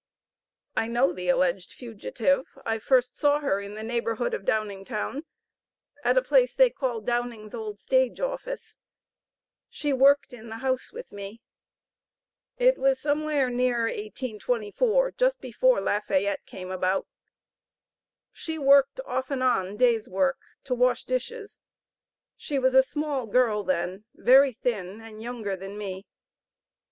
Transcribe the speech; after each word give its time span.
I 0.75 0.87
know 0.87 1.13
the 1.13 1.29
alleged 1.29 1.73
fugitive. 1.73 2.57
I 2.65 2.79
first 2.79 3.15
saw 3.15 3.37
her 3.41 3.59
in 3.61 3.75
the 3.75 3.83
neighborhood 3.83 4.33
of 4.33 4.45
Downingtown, 4.45 5.25
at 6.03 6.17
a 6.17 6.23
place 6.23 6.55
they 6.55 6.71
call 6.71 7.01
Downing's 7.01 7.53
old 7.53 7.79
stage 7.79 8.19
office; 8.19 8.77
she 9.69 9.93
worked 9.93 10.33
in 10.33 10.49
the 10.49 10.55
house 10.57 10.91
with 10.91 11.11
me; 11.11 11.39
it 12.57 12.79
was 12.79 12.99
somewhere 12.99 13.51
near 13.51 13.83
1824, 13.83 15.11
just 15.19 15.39
before 15.39 15.79
Lafayette 15.79 16.47
came 16.47 16.71
about; 16.71 17.07
she 18.33 18.57
worked 18.57 18.99
off 19.05 19.29
and 19.29 19.43
on 19.43 19.77
days' 19.77 20.09
work, 20.09 20.39
to 20.63 20.73
wash 20.73 21.03
dishes; 21.05 21.59
she 22.35 22.57
was 22.57 22.73
a 22.73 22.81
small 22.81 23.27
girl 23.27 23.63
then, 23.63 24.05
very 24.15 24.51
thin, 24.51 24.99
and 24.99 25.21
younger 25.21 25.55
than 25.55 25.77
me. 25.77 26.07